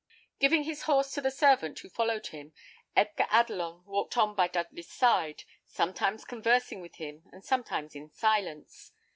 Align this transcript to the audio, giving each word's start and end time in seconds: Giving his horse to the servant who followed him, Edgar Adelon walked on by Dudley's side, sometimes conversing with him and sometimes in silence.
Giving 0.39 0.63
his 0.63 0.81
horse 0.89 1.11
to 1.11 1.21
the 1.21 1.29
servant 1.29 1.77
who 1.77 1.87
followed 1.87 2.25
him, 2.25 2.53
Edgar 2.95 3.27
Adelon 3.29 3.85
walked 3.85 4.17
on 4.17 4.33
by 4.33 4.47
Dudley's 4.47 4.89
side, 4.91 5.43
sometimes 5.67 6.25
conversing 6.25 6.81
with 6.81 6.95
him 6.95 7.25
and 7.31 7.45
sometimes 7.45 7.93
in 7.93 8.09
silence. 8.09 8.93